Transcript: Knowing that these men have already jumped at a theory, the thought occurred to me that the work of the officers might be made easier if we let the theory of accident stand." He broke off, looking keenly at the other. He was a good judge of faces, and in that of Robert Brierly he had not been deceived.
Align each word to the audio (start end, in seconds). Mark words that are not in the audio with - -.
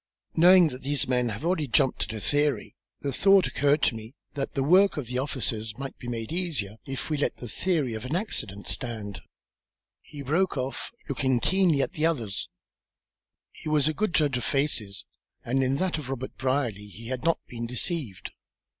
Knowing 0.35 0.69
that 0.69 0.81
these 0.81 1.07
men 1.07 1.29
have 1.29 1.45
already 1.45 1.67
jumped 1.67 2.01
at 2.05 2.13
a 2.13 2.19
theory, 2.19 2.75
the 3.01 3.13
thought 3.13 3.45
occurred 3.45 3.83
to 3.83 3.93
me 3.93 4.15
that 4.33 4.55
the 4.55 4.63
work 4.63 4.97
of 4.97 5.05
the 5.05 5.19
officers 5.19 5.77
might 5.77 5.95
be 5.99 6.07
made 6.07 6.31
easier 6.31 6.77
if 6.87 7.11
we 7.11 7.17
let 7.17 7.37
the 7.37 7.47
theory 7.47 7.93
of 7.93 8.03
accident 8.07 8.67
stand." 8.67 9.21
He 10.01 10.23
broke 10.23 10.57
off, 10.57 10.91
looking 11.07 11.39
keenly 11.39 11.83
at 11.83 11.93
the 11.93 12.07
other. 12.07 12.29
He 13.53 13.69
was 13.69 13.87
a 13.87 13.93
good 13.93 14.15
judge 14.15 14.37
of 14.37 14.43
faces, 14.43 15.05
and 15.45 15.61
in 15.61 15.75
that 15.75 15.99
of 15.99 16.09
Robert 16.09 16.35
Brierly 16.35 16.87
he 16.87 17.09
had 17.09 17.23
not 17.23 17.37
been 17.45 17.67
deceived. 17.67 18.31